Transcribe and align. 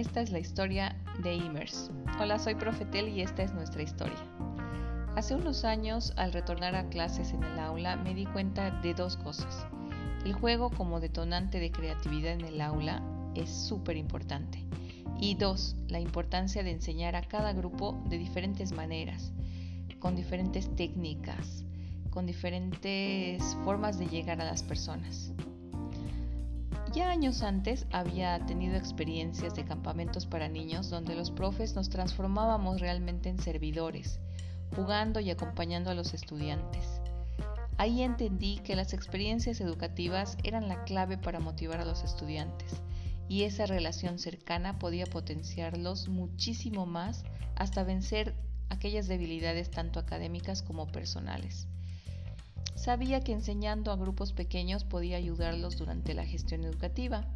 esta 0.00 0.22
es 0.22 0.30
la 0.32 0.38
historia 0.38 0.96
de 1.22 1.34
Immers. 1.34 1.90
Hola, 2.18 2.38
soy 2.38 2.54
Profetel 2.54 3.08
y 3.08 3.20
esta 3.20 3.42
es 3.42 3.52
nuestra 3.52 3.82
historia. 3.82 4.16
Hace 5.14 5.34
unos 5.34 5.66
años, 5.66 6.14
al 6.16 6.32
retornar 6.32 6.74
a 6.74 6.88
clases 6.88 7.34
en 7.34 7.42
el 7.42 7.58
aula, 7.58 7.96
me 7.96 8.14
di 8.14 8.24
cuenta 8.24 8.70
de 8.80 8.94
dos 8.94 9.18
cosas. 9.18 9.66
El 10.24 10.32
juego 10.32 10.70
como 10.70 11.00
detonante 11.00 11.60
de 11.60 11.70
creatividad 11.70 12.32
en 12.32 12.46
el 12.46 12.62
aula 12.62 13.02
es 13.34 13.50
súper 13.50 13.98
importante. 13.98 14.64
Y 15.20 15.34
dos, 15.34 15.76
la 15.88 16.00
importancia 16.00 16.62
de 16.62 16.70
enseñar 16.70 17.14
a 17.14 17.28
cada 17.28 17.52
grupo 17.52 18.02
de 18.08 18.16
diferentes 18.16 18.72
maneras, 18.72 19.34
con 19.98 20.16
diferentes 20.16 20.74
técnicas, 20.76 21.66
con 22.08 22.24
diferentes 22.24 23.42
formas 23.64 23.98
de 23.98 24.06
llegar 24.06 24.40
a 24.40 24.46
las 24.46 24.62
personas. 24.62 25.34
Ya 26.92 27.08
años 27.08 27.42
antes 27.42 27.86
había 27.92 28.44
tenido 28.46 28.74
experiencias 28.74 29.54
de 29.54 29.64
campamentos 29.64 30.26
para 30.26 30.48
niños 30.48 30.90
donde 30.90 31.14
los 31.14 31.30
profes 31.30 31.76
nos 31.76 31.88
transformábamos 31.88 32.80
realmente 32.80 33.28
en 33.28 33.38
servidores, 33.38 34.18
jugando 34.74 35.20
y 35.20 35.30
acompañando 35.30 35.90
a 35.90 35.94
los 35.94 36.14
estudiantes. 36.14 37.00
Ahí 37.78 38.02
entendí 38.02 38.58
que 38.58 38.74
las 38.74 38.92
experiencias 38.92 39.60
educativas 39.60 40.36
eran 40.42 40.68
la 40.68 40.82
clave 40.82 41.16
para 41.16 41.38
motivar 41.38 41.80
a 41.80 41.84
los 41.84 42.02
estudiantes 42.02 42.82
y 43.28 43.44
esa 43.44 43.66
relación 43.66 44.18
cercana 44.18 44.80
podía 44.80 45.06
potenciarlos 45.06 46.08
muchísimo 46.08 46.86
más 46.86 47.22
hasta 47.54 47.84
vencer 47.84 48.34
aquellas 48.68 49.06
debilidades 49.06 49.70
tanto 49.70 50.00
académicas 50.00 50.62
como 50.62 50.88
personales. 50.88 51.68
Sabía 52.74 53.20
que 53.20 53.32
enseñando 53.32 53.92
a 53.92 53.96
grupos 53.96 54.32
pequeños 54.32 54.84
podía 54.84 55.16
ayudarlos 55.16 55.76
durante 55.76 56.14
la 56.14 56.26
gestión 56.26 56.64
educativa, 56.64 57.26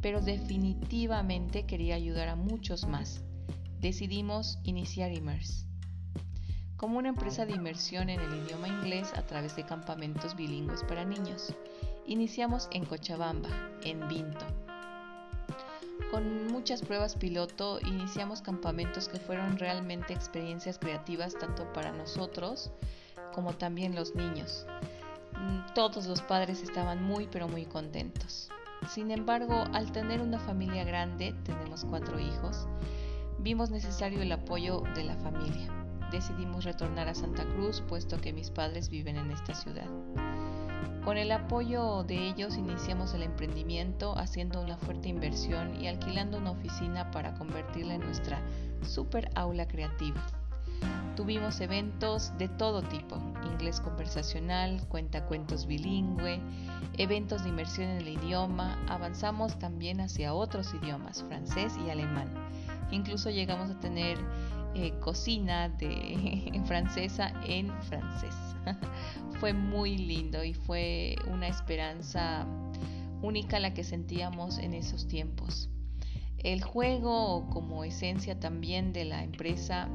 pero 0.00 0.20
definitivamente 0.20 1.66
quería 1.66 1.94
ayudar 1.94 2.28
a 2.28 2.36
muchos 2.36 2.86
más. 2.86 3.22
Decidimos 3.80 4.58
iniciar 4.64 5.12
Immerse 5.12 5.70
como 6.80 6.96
una 6.96 7.10
empresa 7.10 7.44
de 7.44 7.52
inmersión 7.52 8.08
en 8.08 8.20
el 8.20 8.42
idioma 8.42 8.66
inglés 8.66 9.12
a 9.14 9.20
través 9.26 9.54
de 9.54 9.66
campamentos 9.66 10.34
bilingües 10.34 10.82
para 10.84 11.04
niños. 11.04 11.52
Iniciamos 12.06 12.70
en 12.72 12.86
Cochabamba, 12.86 13.50
en 13.84 14.08
Vinto. 14.08 14.46
Con 16.10 16.46
muchas 16.46 16.80
pruebas 16.80 17.16
piloto 17.16 17.80
iniciamos 17.80 18.40
campamentos 18.40 19.10
que 19.10 19.20
fueron 19.20 19.58
realmente 19.58 20.14
experiencias 20.14 20.78
creativas 20.78 21.34
tanto 21.38 21.70
para 21.74 21.92
nosotros 21.92 22.72
como 23.32 23.52
también 23.54 23.94
los 23.94 24.14
niños. 24.14 24.66
Mm, 25.34 25.74
todos 25.74 26.06
los 26.06 26.20
padres 26.22 26.62
estaban 26.62 27.02
muy 27.02 27.28
pero 27.30 27.48
muy 27.48 27.64
contentos. 27.64 28.50
Sin 28.88 29.10
embargo, 29.10 29.64
al 29.72 29.92
tener 29.92 30.20
una 30.20 30.38
familia 30.38 30.84
grande, 30.84 31.34
tenemos 31.44 31.84
cuatro 31.84 32.18
hijos, 32.18 32.66
vimos 33.38 33.70
necesario 33.70 34.22
el 34.22 34.32
apoyo 34.32 34.82
de 34.94 35.04
la 35.04 35.16
familia. 35.16 35.68
Decidimos 36.10 36.64
retornar 36.64 37.08
a 37.08 37.14
Santa 37.14 37.44
Cruz 37.44 37.82
puesto 37.88 38.20
que 38.20 38.32
mis 38.32 38.50
padres 38.50 38.88
viven 38.88 39.16
en 39.16 39.30
esta 39.30 39.54
ciudad. 39.54 39.86
Con 41.04 41.16
el 41.16 41.32
apoyo 41.32 42.02
de 42.02 42.28
ellos 42.28 42.56
iniciamos 42.56 43.14
el 43.14 43.22
emprendimiento 43.22 44.16
haciendo 44.18 44.60
una 44.60 44.76
fuerte 44.76 45.08
inversión 45.08 45.80
y 45.80 45.88
alquilando 45.88 46.38
una 46.38 46.50
oficina 46.50 47.10
para 47.10 47.34
convertirla 47.34 47.94
en 47.94 48.02
nuestra 48.02 48.42
super 48.82 49.30
aula 49.34 49.66
creativa. 49.66 50.39
Tuvimos 51.16 51.60
eventos 51.60 52.32
de 52.38 52.48
todo 52.48 52.82
tipo, 52.82 53.16
inglés 53.52 53.80
conversacional, 53.80 54.80
cuentacuentos 54.88 55.66
bilingüe, 55.66 56.40
eventos 56.96 57.42
de 57.42 57.50
inmersión 57.50 57.88
en 57.88 57.98
el 57.98 58.08
idioma, 58.08 58.78
avanzamos 58.88 59.58
también 59.58 60.00
hacia 60.00 60.32
otros 60.32 60.72
idiomas, 60.74 61.22
francés 61.24 61.74
y 61.86 61.90
alemán. 61.90 62.32
Incluso 62.90 63.30
llegamos 63.30 63.70
a 63.70 63.78
tener 63.78 64.18
eh, 64.74 64.92
cocina 65.00 65.68
de, 65.68 66.62
francesa 66.66 67.32
en 67.46 67.70
francés. 67.82 68.34
fue 69.40 69.52
muy 69.52 69.98
lindo 69.98 70.44
y 70.44 70.54
fue 70.54 71.16
una 71.30 71.48
esperanza 71.48 72.46
única 73.22 73.58
la 73.58 73.74
que 73.74 73.84
sentíamos 73.84 74.58
en 74.58 74.74
esos 74.74 75.08
tiempos. 75.08 75.68
El 76.38 76.62
juego 76.62 77.50
como 77.50 77.84
esencia 77.84 78.38
también 78.38 78.92
de 78.92 79.04
la 79.04 79.22
empresa 79.22 79.88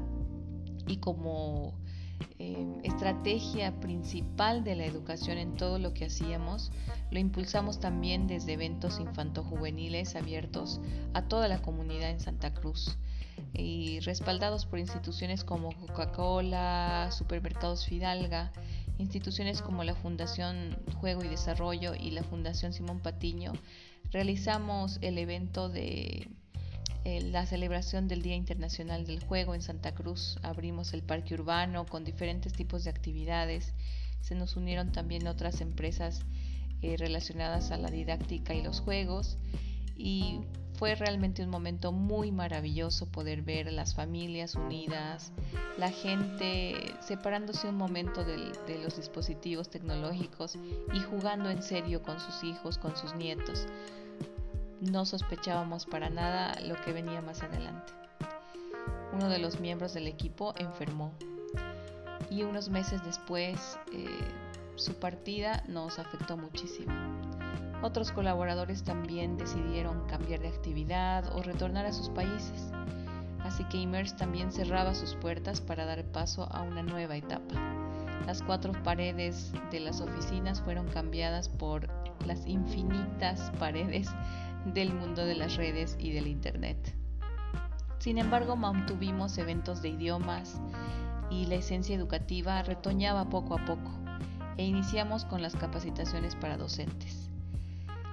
y 0.88 0.97
como 0.97 1.73
eh, 2.40 2.66
estrategia 2.84 3.79
principal 3.79 4.63
de 4.63 4.75
la 4.75 4.85
educación 4.85 5.38
en 5.38 5.56
todo 5.56 5.79
lo 5.79 5.94
que 5.94 6.06
hacíamos, 6.06 6.72
lo 7.12 7.19
impulsamos 7.19 7.79
también 7.79 8.28
desde 8.28 8.53
eventos 8.53 9.00
infantojuveniles 9.00 10.16
abiertos 10.16 10.81
a 11.13 11.23
toda 11.23 11.47
la 11.47 11.62
comunidad 11.62 12.09
en 12.09 12.19
Santa 12.19 12.53
Cruz 12.53 12.97
y 13.53 14.00
respaldados 14.01 14.66
por 14.66 14.79
instituciones 14.79 15.44
como 15.44 15.72
Coca-Cola, 15.73 17.09
Supermercados 17.12 17.85
Fidalga, 17.85 18.52
instituciones 18.97 19.62
como 19.62 19.84
la 19.84 19.96
Fundación 19.96 20.78
Juego 21.00 21.23
y 21.23 21.28
Desarrollo 21.28 21.96
y 21.96 22.12
la 22.12 22.23
Fundación 22.23 22.73
Simón 22.73 23.00
Patiño, 23.00 23.53
realizamos 24.12 25.00
el 25.02 25.17
evento 25.17 25.69
de 25.69 26.28
la 27.05 27.45
celebración 27.45 28.07
del 28.07 28.23
Día 28.23 28.35
Internacional 28.35 29.05
del 29.05 29.23
Juego 29.23 29.53
en 29.53 29.61
Santa 29.61 29.93
Cruz. 29.93 30.39
Abrimos 30.41 30.91
el 30.93 31.03
parque 31.03 31.35
urbano 31.35 31.85
con 31.85 32.03
diferentes 32.03 32.53
tipos 32.53 32.83
de 32.83 32.89
actividades. 32.89 33.73
Se 34.21 34.33
nos 34.33 34.55
unieron 34.55 34.91
también 34.91 35.27
otras 35.27 35.61
empresas 35.61 36.21
eh, 36.81 36.97
relacionadas 36.97 37.69
a 37.69 37.77
la 37.77 37.91
didáctica 37.91 38.55
y 38.55 38.63
los 38.63 38.79
juegos. 38.79 39.38
Y 39.95 40.41
fue 40.73 40.95
realmente 40.95 41.43
un 41.43 41.51
momento 41.51 41.91
muy 41.91 42.31
maravilloso 42.31 43.05
poder 43.05 43.43
ver 43.43 43.72
las 43.72 43.93
familias 43.93 44.55
unidas, 44.55 45.31
la 45.77 45.91
gente 45.91 46.73
separándose 47.01 47.69
un 47.69 47.77
momento 47.77 48.25
de 48.25 48.79
los 48.83 48.97
dispositivos 48.97 49.69
tecnológicos 49.69 50.57
y 50.91 50.99
jugando 50.99 51.51
en 51.51 51.61
serio 51.61 52.01
con 52.01 52.19
sus 52.19 52.43
hijos, 52.43 52.79
con 52.79 52.97
sus 52.97 53.16
nietos 53.16 53.67
no 54.91 55.06
sospechábamos 55.06 55.85
para 55.85 56.09
nada 56.09 56.59
lo 56.62 56.75
que 56.81 56.94
venía 56.94 57.22
más 57.22 57.41
adelante. 57.44 57.94
Uno 59.13 59.29
de 59.29 59.40
los 59.40 59.59
miembros 59.59 59.94
del 59.94 60.07
equipo 60.07 60.53
enfermó 60.57 61.12
y 62.29 62.44
unos 62.44 62.69
meses 62.69 63.03
después 63.03 63.78
eh, 63.94 64.07
su 64.75 64.94
partida 64.96 65.63
nos 65.68 66.00
afectó 66.00 66.38
muchísimo. 66.38 66.94
Otros 67.81 68.12
colaboradores 68.12 68.84
también 68.84 69.38
decidieron 69.38 70.06
cambiar 70.07 70.41
de 70.41 70.50
actividad 70.50 71.35
o 71.35 71.41
retornar 71.41 71.85
a 71.85 71.94
sus 71.94 72.09
países, 72.09 72.72
así 73.44 73.63
que 73.66 73.78
Immerse 73.78 74.16
también 74.16 74.52
cerraba 74.52 74.96
sus 74.96 75.16
puertas 75.16 75.62
para 75.62 75.85
dar 75.85 76.03
paso 76.06 76.47
a 76.52 76.62
una 76.63 76.84
nueva 76.84 77.16
etapa. 77.16 77.53
Las 78.25 78.41
cuatro 78.41 78.73
paredes 78.84 79.52
de 79.72 79.79
las 79.79 80.02
oficinas 80.02 80.62
fueron 80.62 80.88
cambiadas 80.88 81.47
por 81.47 81.88
las 82.25 82.46
infinitas 82.47 83.52
paredes 83.59 84.09
del 84.65 84.93
mundo 84.93 85.25
de 85.25 85.35
las 85.35 85.55
redes 85.55 85.95
y 85.99 86.11
del 86.11 86.27
Internet. 86.27 86.95
Sin 87.99 88.17
embargo, 88.17 88.55
mantuvimos 88.55 89.37
eventos 89.37 89.81
de 89.81 89.89
idiomas 89.89 90.59
y 91.29 91.45
la 91.45 91.55
esencia 91.55 91.95
educativa 91.95 92.61
retoñaba 92.63 93.29
poco 93.29 93.57
a 93.57 93.65
poco 93.65 93.91
e 94.57 94.65
iniciamos 94.65 95.25
con 95.25 95.41
las 95.41 95.55
capacitaciones 95.55 96.35
para 96.35 96.57
docentes. 96.57 97.29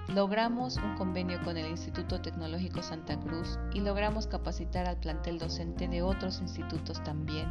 Logramos 0.09 0.77
un 0.77 0.95
convenio 0.95 1.41
con 1.43 1.57
el 1.57 1.67
Instituto 1.67 2.21
Tecnológico 2.21 2.83
Santa 2.83 3.19
Cruz 3.19 3.57
y 3.73 3.79
logramos 3.79 4.27
capacitar 4.27 4.85
al 4.85 4.97
plantel 4.97 5.39
docente 5.39 5.87
de 5.87 6.01
otros 6.01 6.41
institutos 6.41 7.01
también 7.03 7.47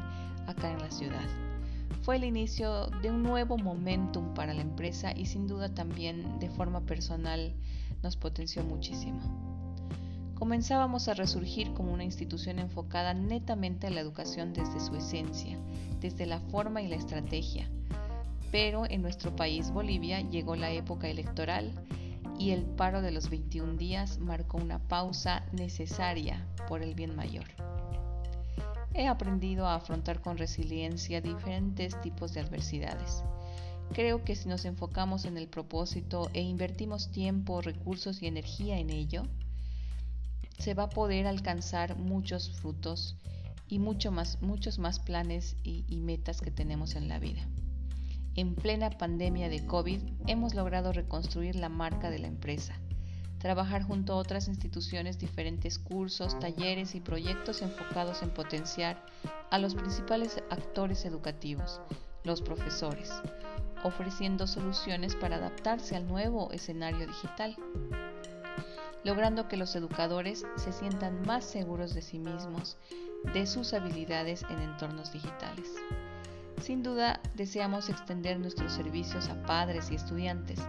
acá 0.47 0.71
en 0.71 0.79
la 0.79 0.91
ciudad. 0.91 1.27
Fue 2.03 2.17
el 2.17 2.25
inicio 2.25 2.89
de 3.01 3.11
un 3.11 3.23
nuevo 3.23 3.57
momentum 3.57 4.35
para 4.35 4.53
la 4.53 4.63
empresa 4.63 5.13
y 5.17 5.27
sin 5.27 5.47
duda 5.47 5.73
también 5.73 6.39
de 6.41 6.51
forma 6.51 6.81
personal 6.83 7.55
nos 8.03 8.17
potenció 8.17 8.65
muchísimo. 8.65 9.21
Comenzábamos 10.35 11.07
a 11.07 11.15
resurgir 11.15 11.73
como 11.73 11.93
una 11.93 12.05
institución 12.05 12.59
enfocada 12.59 13.15
netamente 13.15 13.87
a 13.87 13.91
la 13.91 14.01
educación 14.01 14.53
desde 14.53 14.81
su 14.81 14.97
esencia, 14.97 15.57
desde 16.01 16.27
la 16.27 16.41
forma 16.41 16.83
y 16.83 16.89
la 16.89 16.97
estrategia. 16.97 17.69
Pero 18.51 18.85
en 18.91 19.03
nuestro 19.03 19.37
país, 19.37 19.71
Bolivia, 19.71 20.21
llegó 20.21 20.57
la 20.57 20.73
época 20.73 21.09
electoral 21.09 21.73
y 22.39 22.51
el 22.51 22.65
paro 22.65 23.03
de 23.03 23.13
los 23.13 23.31
21 23.31 23.75
días 23.75 24.19
marcó 24.19 24.59
una 24.59 24.81
pausa 24.81 25.45
necesaria 25.53 26.45
por 26.69 26.83
el 26.83 26.95
bien 26.95 27.15
mayor. 27.15 27.47
He 28.95 29.07
aprendido 29.07 29.67
a 29.67 29.77
afrontar 29.77 30.21
con 30.21 30.37
resiliencia 30.37 31.21
diferentes 31.21 31.99
tipos 32.01 32.35
de 32.35 32.41
adversidades 32.41 33.23
Creo 33.95 34.25
que 34.25 34.37
si 34.37 34.49
nos 34.49 34.65
enfocamos 34.65 35.27
en 35.27 35.37
el 35.37 35.49
propósito 35.49 36.31
e 36.33 36.41
invertimos 36.41 37.11
tiempo, 37.11 37.61
recursos 37.61 38.23
y 38.23 38.27
energía 38.27 38.79
en 38.79 38.89
ello, 38.89 39.25
se 40.59 40.73
va 40.73 40.85
a 40.85 40.91
poder 40.91 41.27
alcanzar 41.27 41.99
muchos 41.99 42.51
frutos 42.53 43.17
y 43.69 43.79
mucho 43.79 44.11
más, 44.11 44.41
muchos 44.41 44.79
más 44.79 44.99
planes 44.99 45.57
y, 45.63 45.85
y 45.89 45.99
metas 45.99 46.41
que 46.41 46.51
tenemos 46.51 46.95
en 46.95 47.09
la 47.09 47.19
vida. 47.19 47.47
En 48.35 48.55
plena 48.55 48.89
pandemia 48.89 49.51
de 49.51 49.67
COVID 49.67 50.01
hemos 50.27 50.55
logrado 50.55 50.95
reconstruir 50.95 51.57
la 51.57 51.69
marca 51.69 52.09
de 52.09 52.19
la 52.19 52.29
empresa, 52.29 52.75
trabajar 53.41 53.83
junto 53.83 54.15
a 54.15 54.17
otras 54.17 54.49
instituciones 54.49 55.19
diferentes 55.19 55.79
cursos, 55.79 56.39
talleres 56.39 56.95
y 56.95 57.01
proyectos 57.01 57.61
enfocados 57.61 58.23
en 58.23 58.31
potenciar 58.31 59.05
a 59.51 59.59
los 59.59 59.75
principales 59.75 60.43
actores 60.49 61.05
educativos, 61.05 61.83
los 62.25 62.41
profesores, 62.41 63.11
ofreciendo 63.83 64.47
soluciones 64.47 65.17
para 65.17 65.37
adaptarse 65.37 65.97
al 65.97 66.07
nuevo 66.07 66.51
escenario 66.53 67.07
digital, 67.07 67.57
logrando 69.05 69.49
que 69.49 69.57
los 69.57 69.75
educadores 69.75 70.47
se 70.57 70.73
sientan 70.73 71.23
más 71.23 71.45
seguros 71.45 71.95
de 71.95 72.03
sí 72.03 72.19
mismos, 72.19 72.77
de 73.35 73.47
sus 73.47 73.73
habilidades 73.75 74.45
en 74.51 74.61
entornos 74.61 75.13
digitales. 75.13 75.69
Sin 76.61 76.83
duda, 76.85 77.21
deseamos 77.35 77.89
extender 77.89 78.39
nuestros 78.39 78.73
servicios 78.73 79.29
a 79.29 79.43
padres 79.43 79.91
y 79.91 79.97
estudiantes, 79.97 80.61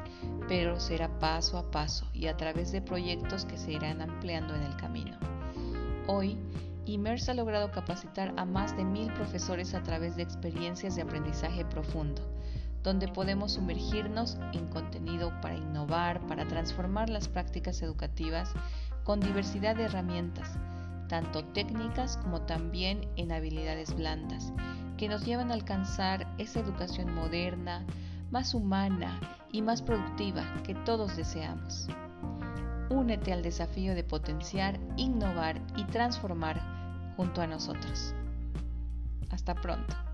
pero 0.47 0.79
será 0.79 1.19
paso 1.19 1.57
a 1.57 1.69
paso 1.69 2.07
y 2.13 2.27
a 2.27 2.35
través 2.35 2.71
de 2.71 2.81
proyectos 2.81 3.45
que 3.45 3.57
se 3.57 3.73
irán 3.73 4.01
ampliando 4.01 4.55
en 4.55 4.63
el 4.63 4.75
camino. 4.75 5.17
Hoy, 6.07 6.37
Immerse 6.85 7.31
ha 7.31 7.33
logrado 7.33 7.71
capacitar 7.71 8.33
a 8.37 8.43
más 8.43 8.75
de 8.75 8.83
mil 8.83 9.13
profesores 9.13 9.73
a 9.73 9.83
través 9.83 10.15
de 10.15 10.23
experiencias 10.23 10.95
de 10.95 11.03
aprendizaje 11.03 11.63
profundo, 11.63 12.21
donde 12.83 13.07
podemos 13.07 13.53
sumergirnos 13.53 14.37
en 14.51 14.67
contenido 14.67 15.31
para 15.41 15.55
innovar, 15.55 16.19
para 16.27 16.45
transformar 16.47 17.09
las 17.09 17.27
prácticas 17.27 17.81
educativas 17.81 18.51
con 19.03 19.19
diversidad 19.19 19.75
de 19.75 19.83
herramientas, 19.83 20.57
tanto 21.07 21.45
técnicas 21.45 22.17
como 22.17 22.41
también 22.41 23.07
en 23.15 23.31
habilidades 23.31 23.95
blandas, 23.95 24.53
que 24.97 25.07
nos 25.07 25.25
llevan 25.25 25.51
a 25.51 25.55
alcanzar 25.55 26.27
esa 26.37 26.59
educación 26.59 27.13
moderna, 27.13 27.85
más 28.31 28.53
humana 28.53 29.19
y 29.51 29.61
más 29.61 29.81
productiva 29.81 30.43
que 30.63 30.75
todos 30.75 31.15
deseamos. 31.15 31.87
Únete 32.89 33.31
al 33.31 33.43
desafío 33.43 33.95
de 33.95 34.03
potenciar, 34.03 34.79
innovar 34.97 35.61
y 35.77 35.83
transformar 35.85 36.61
junto 37.15 37.41
a 37.41 37.47
nosotros. 37.47 38.13
Hasta 39.29 39.55
pronto. 39.55 40.12